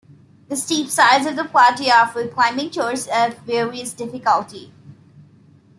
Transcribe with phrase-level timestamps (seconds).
[0.49, 4.73] The steep sides of the plateau offer climbing tours of various difficulty.